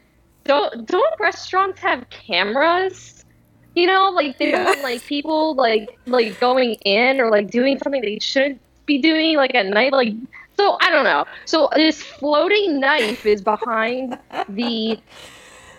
[0.44, 3.24] don't don't restaurants have cameras?
[3.74, 8.02] You know, like they don't like people like like going in or like doing something
[8.02, 9.92] they shouldn't be doing like at night.
[9.92, 10.12] Like
[10.58, 11.24] so, I don't know.
[11.46, 14.18] So this floating knife is behind
[14.50, 14.98] the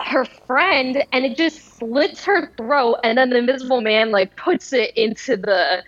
[0.05, 4.73] her friend and it just slits her throat and then the invisible man like puts
[4.73, 5.83] it into the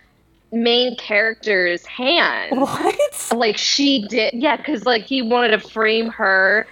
[0.52, 2.60] main character's hand.
[2.60, 3.32] What?
[3.34, 6.66] like she did yeah because like he wanted to frame her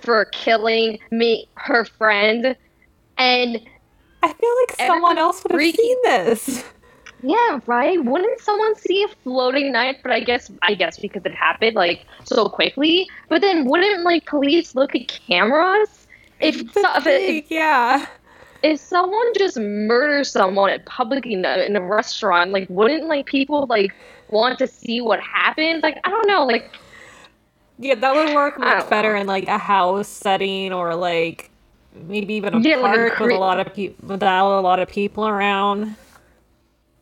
[0.00, 2.56] for killing me her friend
[3.18, 3.60] and
[4.24, 6.64] I feel like someone else would have freaking- seen this.
[7.22, 8.04] yeah right?
[8.04, 9.96] Wouldn't someone see a floating knife?
[10.02, 13.08] But i guess i guess because it happened like so quickly.
[13.28, 16.01] But then wouldn't like police look at cameras
[16.42, 18.06] if, if, yeah.
[18.62, 23.26] if someone just murders someone at public in a, in a restaurant, like wouldn't like
[23.26, 23.92] people like
[24.28, 25.82] want to see what happened?
[25.82, 26.72] Like I don't know, like
[27.78, 29.20] Yeah, that would work much better know.
[29.20, 31.50] in like a house setting or like
[31.94, 34.80] maybe even a Yeah, like a park with a lot of people without a lot
[34.80, 35.96] of people around.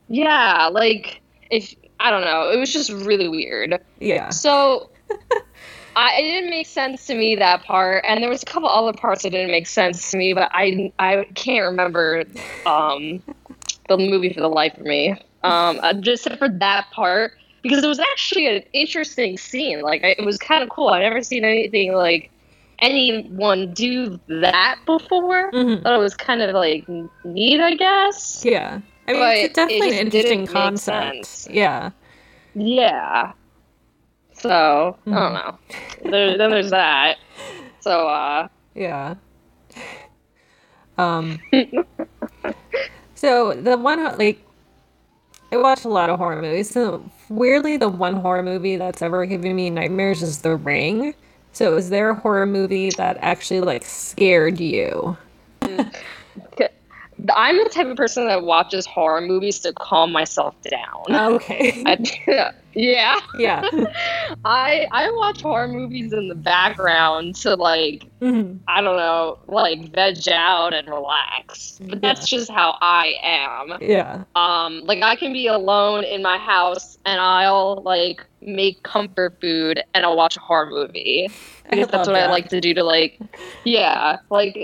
[0.09, 3.81] yeah, like if I don't know, it was just really weird.
[4.01, 4.31] Yeah.
[4.31, 4.91] So
[6.01, 8.97] I, it didn't make sense to me that part, and there was a couple other
[8.97, 12.25] parts that didn't make sense to me, but I I can't remember
[12.65, 13.23] um,
[13.87, 15.11] the movie for the life of me.
[15.43, 17.33] Um, uh, just except for that part
[17.63, 19.83] because it was actually an interesting scene.
[19.83, 20.89] Like it was kind of cool.
[20.89, 22.31] I've never seen anything like
[22.79, 25.53] anyone do that before.
[25.53, 25.83] Mhm.
[25.83, 26.89] Thought it was kind of like
[27.25, 28.43] neat, I guess.
[28.43, 28.81] Yeah.
[29.07, 31.49] I mean, But it's definitely it an interesting concept.
[31.51, 31.91] Yeah.
[32.55, 33.33] Yeah.
[34.41, 35.59] So I don't know.
[36.11, 37.19] There, then there's that.
[37.81, 39.15] So uh, Yeah.
[40.97, 41.39] Um.
[43.15, 44.45] so the one like,
[45.53, 46.71] I watch a lot of horror movies.
[46.71, 51.15] So weirdly, the one horror movie that's ever given me nightmares is The Ring.
[51.53, 55.17] So is there a horror movie that actually like scared you?
[57.35, 61.05] I'm the type of person that watches horror movies to calm myself down.
[61.41, 61.83] Okay.
[61.87, 63.63] I- yeah, yeah.
[64.45, 68.61] I I watch horror movies in the background to like Mhm.
[68.69, 71.81] I don't know, like veg out and relax.
[71.83, 73.79] But that's just how I am.
[73.81, 74.23] Yeah.
[74.37, 79.83] Um, like I can be alone in my house and I'll like make comfort food
[79.95, 81.29] and I'll watch a horror movie.
[81.67, 83.19] I Because that's what I like to do to like,
[83.65, 84.57] yeah, like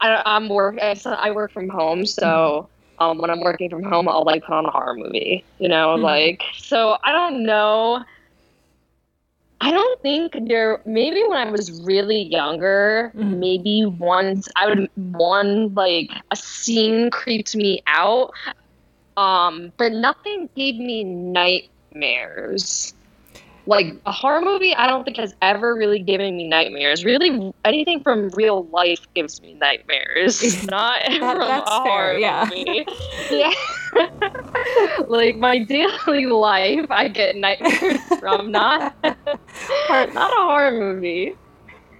[0.00, 0.78] I, I'm work.
[0.80, 4.66] I, work from home, so um, when I'm working from home, I'll like put on
[4.66, 5.44] a horror movie.
[5.58, 6.02] You know, Mhm.
[6.02, 6.96] like so.
[7.04, 8.04] I don't know.
[9.60, 10.80] I don't think there.
[10.86, 13.38] Maybe when I was really younger, Mhm.
[13.38, 18.30] maybe once I would one like a scene creeped me out.
[19.16, 22.94] Um, but nothing gave me nightmares.
[23.66, 27.04] Like a horror movie, I don't think has ever really given me nightmares.
[27.04, 30.64] Really, anything from real life gives me nightmares.
[30.70, 32.48] Not from that's a fair, horror yeah.
[32.50, 32.86] movie.
[33.30, 33.52] Yeah.
[35.08, 41.34] like my daily life, I get nightmares from not not a horror movie.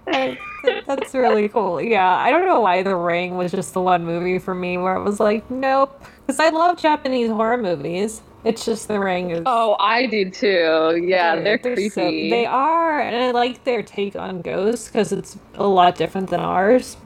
[0.05, 0.37] That-
[0.85, 1.81] That's really cool.
[1.81, 4.95] Yeah, I don't know why The Ring was just the one movie for me where
[4.95, 6.03] it was like, nope.
[6.25, 8.21] Because I love Japanese horror movies.
[8.43, 9.43] It's just The Ring is.
[9.45, 10.99] Oh, I do too.
[11.05, 12.29] Yeah, they're, so- creepy.
[12.29, 16.39] they are, and I like their take on ghosts because it's a lot different than
[16.39, 16.97] ours.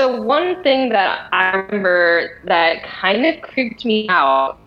[0.00, 4.58] So one thing that I remember that kind of creeped me out,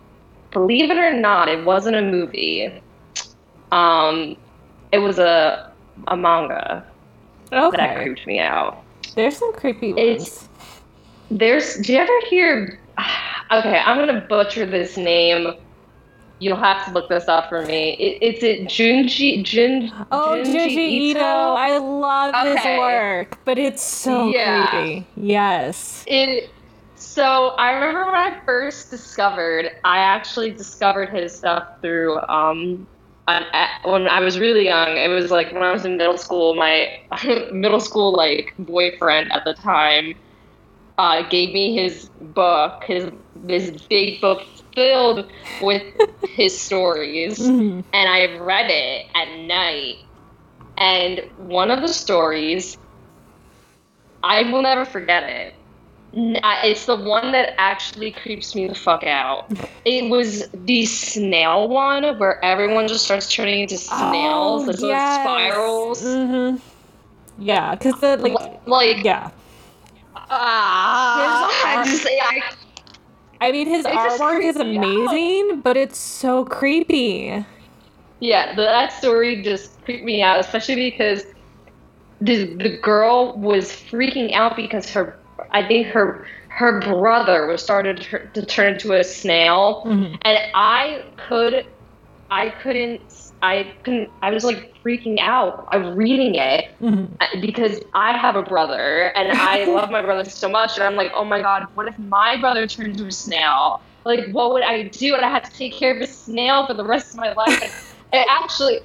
[0.52, 2.72] believe it or not, it wasn't a movie.
[3.72, 4.36] Um,
[4.92, 5.72] it was a
[6.08, 6.86] a manga
[7.50, 7.94] that Okay.
[8.04, 8.82] creeped me out.
[9.14, 10.48] There's some creepy It's- ones.
[11.28, 12.78] There's, do you ever hear?
[13.50, 15.52] Okay, I'm gonna butcher this name.
[16.38, 17.92] You'll have to look this up for me.
[17.94, 19.90] It, it's it Junji Jun.
[20.10, 21.20] Oh, Junji Ito.
[21.20, 24.70] I love his work, but it's so Yeah.
[24.70, 25.06] creepy.
[25.16, 26.04] Yes.
[26.06, 26.50] It.
[26.96, 29.70] So I remember when I first discovered.
[29.84, 32.86] I actually discovered his stuff through um,
[33.28, 33.44] an,
[33.84, 34.96] when I was really young.
[34.96, 36.54] It was like when I was in middle school.
[36.54, 36.88] My
[37.52, 40.14] middle school like boyfriend at the time
[40.98, 44.42] uh, gave me his book, his this big book
[44.74, 45.30] filled
[45.60, 45.82] with
[46.22, 47.84] his stories Mhm.
[47.92, 49.96] and I read it at night.
[50.78, 52.76] And one of the stories,
[54.22, 55.54] I will never forget it.
[56.64, 59.50] It's the one that actually creeps me the fuck out.
[59.84, 64.66] It was the snail one where everyone just starts turning into snails.
[64.66, 66.02] There's like spirals.
[66.02, 66.56] hmm
[67.38, 69.30] Yeah, because the like, Like, yeah.
[70.30, 72.06] Ah, His I just,
[73.40, 74.66] I, I mean, his It artwork is creeps out.
[74.66, 77.44] amazing, but it's so creepy.
[78.20, 81.24] yeah, that story just creeped me out, especially because
[82.20, 85.18] the the girl was freaking out because her,
[85.50, 90.16] I think her her brother was started to, to turn into a snail, Mhm.
[90.22, 91.66] and I could,
[92.30, 93.02] I couldn't,
[93.42, 95.68] I couldn't, I was like freaking out.
[95.70, 97.08] I'm reading it Mhm.
[97.20, 100.96] uh, because I have a brother and I love my brother so much, and I'm
[100.96, 103.80] like, oh my god, what if my brother turned into a snail?
[104.04, 105.14] Like, what would I do?
[105.14, 107.72] And I had to take care of a snail for the rest of my life.
[108.12, 108.78] And it actually,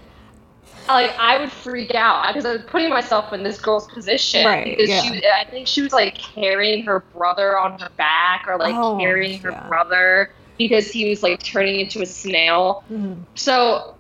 [0.87, 4.65] like, I would freak out because I was putting myself in this girl's position Right,
[4.65, 5.01] because yeah.
[5.01, 8.97] she, I think she was like carrying her brother on her back or like Oh,
[8.99, 12.83] carrying her brother because he was like turning into a snail.
[12.91, 13.17] Mhm.
[13.35, 13.93] So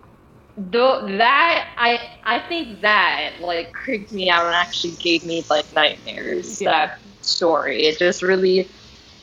[0.57, 5.71] though that I I think that like creeped me out and actually gave me like
[5.73, 6.61] nightmares.
[6.61, 6.71] Yeah.
[6.71, 8.67] That story it just really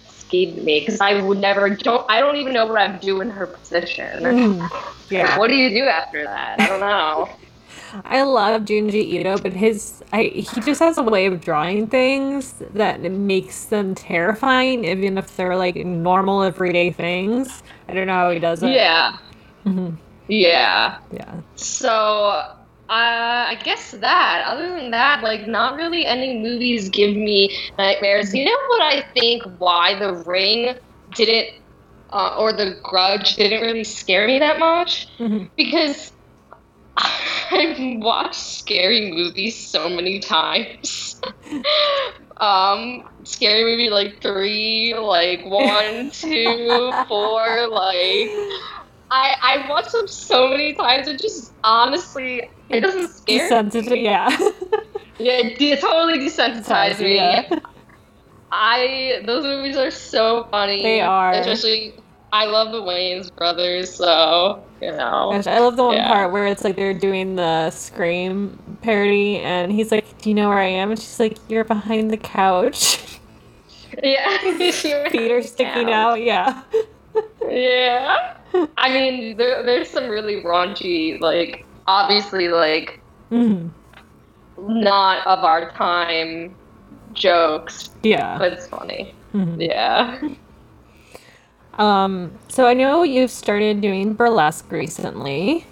[0.09, 3.31] scared me because I would never don't I don't even know what I'd do in
[3.31, 4.22] her position.
[4.22, 4.70] Mhm.
[5.11, 5.39] Yeah.
[5.39, 6.61] What do you do after that?
[6.61, 7.29] I don't know.
[8.05, 12.55] I love Junji Ito, but his I he just has a way of drawing things
[12.74, 17.62] that makes them terrifying, even if they're like normal everyday things.
[17.89, 18.70] I don't know how he does it.
[18.70, 19.18] yeah.
[19.64, 19.97] Mhm.
[20.29, 20.99] Yeah.
[21.11, 21.43] Yeah.
[21.57, 22.45] So uh,
[22.89, 24.45] I guess that.
[24.47, 28.35] Other than that, like not really any movies give me nightmares.
[28.35, 29.43] You know what I think?
[29.59, 30.74] Why The Ring
[31.14, 31.49] didn't,
[32.12, 35.51] uh, or The Grudge didn't really scare me that much Mhm.
[35.57, 36.12] because
[37.51, 41.20] I've watched scary movies so many times.
[42.41, 48.31] um, scary movie like three, like one, two, four, like.
[49.11, 51.09] I I watched them so many times.
[51.09, 53.36] It just honestly, it doesn't scare.
[53.36, 53.42] me.
[53.42, 54.36] Desensitive, yeah.
[55.20, 57.16] Yeah, it, totally desensitized me.
[57.16, 57.48] Yeah.
[58.52, 60.80] I those movies are so funny.
[60.80, 61.32] They are.
[61.32, 61.94] Especially,
[62.32, 65.30] I love the Wayans brothers, so you know.
[65.32, 66.06] Gosh, I love the one Yeah.
[66.06, 70.48] part where it's like they're doing the Scream parody, and he's like, "Do you know
[70.48, 72.98] where I am?" And she's like, "You're behind the couch."
[74.00, 74.38] Yeah,
[75.09, 76.20] Feet are sticking out.
[76.22, 76.62] Yeah.
[77.49, 78.35] Yeah.
[78.77, 83.01] I mean, there, there's some really raunchy, like obviously, like
[83.31, 83.71] Mhm.
[84.59, 86.55] not of our time
[87.12, 88.39] jokes, Yeah.
[88.39, 89.14] but it's funny.
[89.35, 89.57] Mhm.
[89.61, 90.19] Yeah.
[91.79, 95.64] Um, so I know you've started doing burlesque recently.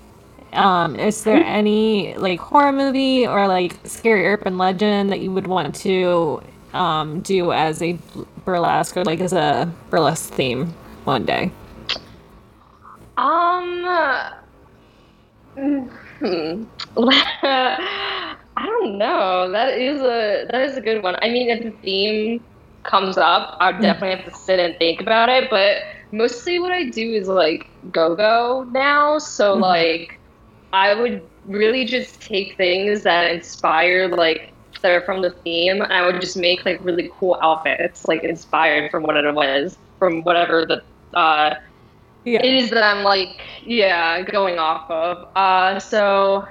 [0.53, 5.47] Um, is there any like horror movie or like scary urban legend that you would
[5.49, 6.41] want to
[6.73, 7.99] um, do as a
[8.45, 10.73] burlesque or like as a burlesque theme
[11.07, 11.53] one day?
[13.17, 13.85] Um.
[15.57, 16.65] hmm.
[16.99, 18.37] I
[18.67, 19.51] don't know.
[19.53, 21.17] That is a that is a good one.
[21.23, 22.45] I mean, if the theme
[22.85, 25.51] comes up, I would definitely have to sit and think about it.
[25.51, 25.79] But
[26.13, 29.19] mostly, what I do is like go go now.
[29.19, 29.63] So Mhm.
[29.67, 30.21] like,
[30.73, 35.81] I would really just take things that inspire like that are from the theme.
[35.83, 39.79] And I would just make like really cool outfits, like inspired from what it was,
[39.99, 40.83] from whatever the
[41.15, 41.55] uh,
[42.25, 42.43] Yeah.
[42.43, 45.29] it is that I'm like, yeah, going off of.
[45.37, 46.47] Uh, so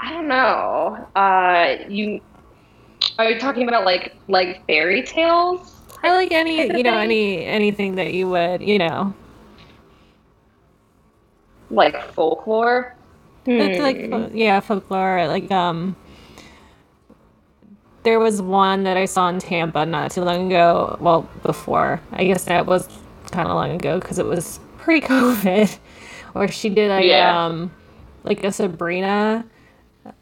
[0.00, 1.06] I don't know.
[1.14, 2.20] Uh, you
[3.18, 5.74] are you talking about like like fairy tales?
[6.02, 9.14] I like any you know any anything that you would you know
[11.70, 12.94] Like folklore?
[13.58, 14.10] It's like Hmm.
[14.10, 15.26] fo- yeah, folklore.
[15.28, 15.96] Like um,
[18.08, 20.96] there was one that I saw in Tampa not too long ago.
[20.98, 22.88] Well, before I guess that was
[23.30, 25.78] kind of long ago because it was pre-COVID,
[26.32, 27.44] where she did a Yeah.
[27.46, 27.70] um,
[28.24, 29.44] like a Sabrina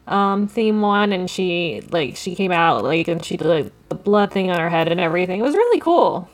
[0.05, 3.95] um theme one, and she like she came out like and she did like, the
[3.95, 5.39] blood thing on her head and everything.
[5.39, 6.29] It was really cool.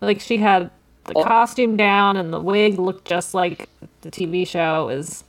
[0.00, 0.70] Like she had
[1.04, 1.24] the Oh.
[1.24, 3.68] costume down and the wig looked just like
[4.00, 4.88] the TV show.
[4.88, 5.24] It was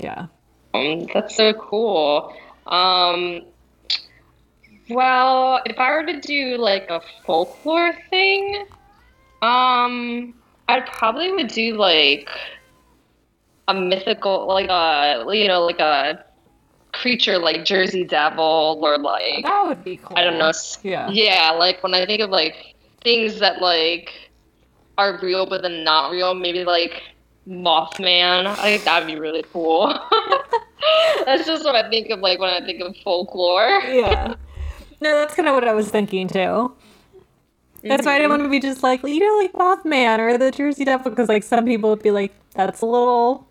[0.00, 0.26] yeah.
[0.74, 2.34] Um, that's so cool.
[2.68, 3.42] Um,
[4.90, 8.66] well, if I were to do like a folklore thing,
[9.42, 10.34] um,
[10.68, 12.28] I probably would do like
[13.68, 16.24] a mythical, like a you know, like a
[16.92, 20.16] creature like Jersey Devil or like That would be cool.
[20.16, 20.52] I don't know.
[20.82, 21.10] Yeah.
[21.10, 24.12] Yeah, like when I think of like things that like
[24.96, 27.02] are real but then not real, maybe like
[27.46, 28.46] Mothman.
[28.46, 29.98] I think that'd be really cool.
[31.24, 33.80] That's just what I think of like when I think of folklore.
[33.86, 34.34] Yeah.
[35.00, 36.72] No, that's kind of what I was thinking too.
[37.84, 40.50] That's why I didn't want to be just like, you know, like Mothman or the
[40.50, 43.46] Jersey Devil, because like some people would be like, that's a little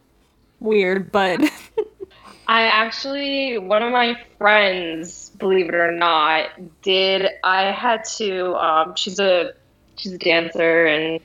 [0.60, 1.40] weird, but
[2.48, 6.50] I actually, one of my friends, believe it or not,
[6.82, 7.30] did.
[7.44, 8.56] I had to.
[8.56, 9.54] Um, she's a
[9.98, 11.20] she's a dancer and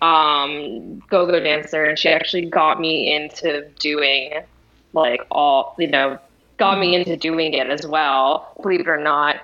[0.00, 4.32] um, go-go dancer, and she actually got me into doing
[4.94, 6.18] like all you know,
[6.56, 8.52] got me into doing it as well.
[8.62, 9.36] Believe it or not.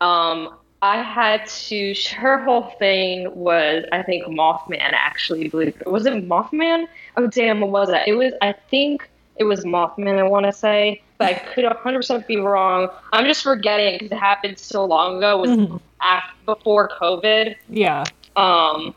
[0.00, 1.94] Um, I had to.
[2.16, 4.78] Her whole thing was, I think, Mothman.
[4.92, 6.86] Actually, believe it was it Mothman?
[7.16, 8.02] Oh damn, what was it?
[8.06, 8.32] It was.
[8.40, 10.18] I think it was Mothman.
[10.18, 12.88] I want to say, but I could 100 percent be wrong.
[13.12, 15.38] I'm just forgetting because it happened so long ago.
[15.38, 15.80] It was Mhm.
[16.00, 17.56] after, before COVID.
[17.68, 18.04] yeah,
[18.36, 18.94] Um,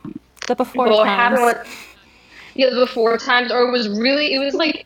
[0.47, 1.39] the before well, times.
[1.39, 1.67] happened
[2.55, 4.33] yeah, the before times, or it was really.
[4.33, 4.85] It was like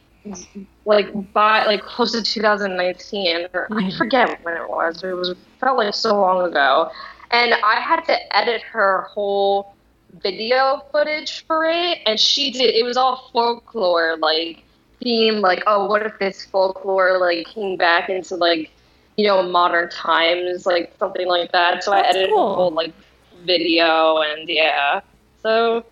[0.87, 3.97] like by like close to 2019 or I Mhm.
[3.97, 5.03] forget when it was.
[5.03, 6.89] It was felt like so long ago,
[7.31, 9.75] and I had to edit her whole
[10.23, 12.73] video footage for it, and she did.
[12.73, 14.63] It was all folklore, like
[15.03, 18.71] theme, like oh, what if this folklore like came back into like
[19.17, 21.83] you know modern times, like something like that.
[21.83, 22.49] So I edited cool.
[22.49, 22.93] the whole like
[23.43, 25.01] video, and yeah,
[25.43, 25.83] so.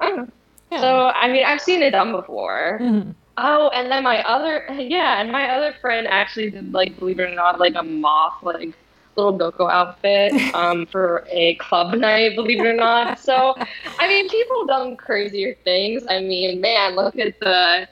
[0.00, 0.28] I don't know.
[0.72, 0.80] Yeah.
[0.80, 2.78] So I mean, I've seen it done before.
[2.82, 3.14] Mhm.
[3.36, 7.30] Oh, and then my other yeah, and my other friend actually did like believe it
[7.30, 8.74] or not, like a moth like
[9.16, 13.18] little go-go outfit um for a club night, believe it or not.
[13.18, 13.54] So
[13.98, 16.04] I mean people done crazier things.
[16.08, 17.88] I mean, man, look at the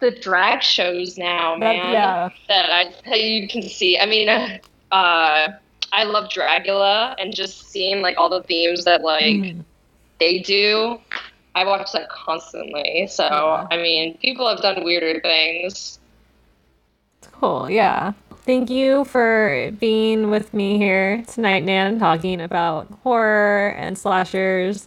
[0.00, 1.92] the drag shows now, That- man.
[1.92, 2.28] yeah.
[2.48, 3.98] That I that you can see.
[3.98, 4.58] I mean uh,
[4.92, 5.48] uh
[5.92, 9.64] I love Dragula and just seeing like all the themes that like Mhm.
[10.20, 10.98] they do.
[11.58, 13.06] I watch that constantly.
[13.08, 13.66] So, Yeah.
[13.70, 15.98] I mean, people have done weirder things.
[17.32, 18.12] Cool, yeah.
[18.44, 24.86] Thank you for being with me here tonight, Nan, talking about horror and slashers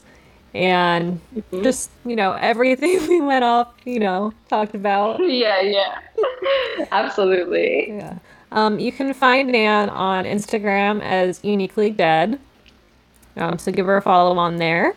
[0.54, 1.20] and
[1.62, 5.20] just, you know, everything we went off, you know, talked about.
[5.32, 6.00] Yeah, yeah.
[6.92, 7.90] Absolutely.
[7.90, 8.18] Yeah.
[8.52, 12.40] Um, you can find Nan on Instagram as Uniquely Dead.
[13.38, 14.94] Um, so give her a follow on there.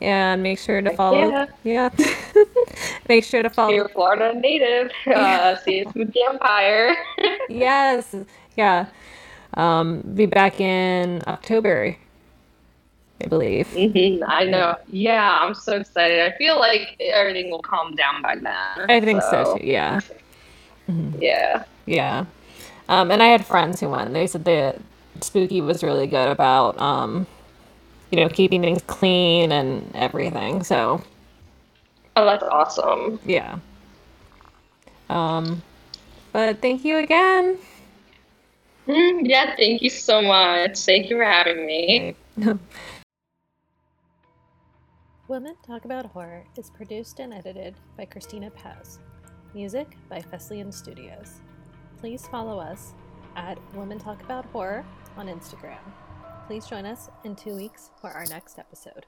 [0.00, 1.46] And make sure to follow.
[1.64, 1.90] Yeah.
[3.08, 3.72] make sure to follow.
[3.72, 4.90] Here, Florida native.
[5.06, 6.94] Uh, Spooky Empire.
[7.48, 8.14] Yes.
[8.56, 8.86] Yeah.
[9.54, 11.96] Um, be back in October,
[13.22, 13.66] I believe.
[13.68, 14.76] Mhm, I know.
[14.88, 16.20] Yeah, I'm so excited.
[16.20, 18.90] I feel like everything will calm down by then.
[18.90, 19.66] I think so, too.
[19.66, 20.00] Yeah.
[21.18, 21.64] Yeah.
[21.86, 22.26] Yeah.
[22.88, 24.12] Um, and I had friends who went.
[24.12, 24.80] They said that
[25.20, 27.26] Spooky was really good about, um,
[28.10, 30.62] you know, keeping things clean and everything.
[30.64, 31.02] So,
[32.16, 33.20] Oh, that's awesome.
[33.24, 33.58] yeah.
[35.08, 35.62] Um,
[36.32, 37.58] but thank you again.
[38.86, 40.78] Mm, yeah, thank you so much.
[40.80, 42.14] Thank you for having me.
[45.28, 48.98] Women Talk About Horror is produced and edited by Christina Paz.
[49.54, 51.40] Music by Feslian Studios.
[52.00, 52.94] Please follow us
[53.36, 54.86] at Women Talk About Horror
[55.16, 55.76] on Instagram.
[56.48, 59.04] Please join us in two weeks for our next episode.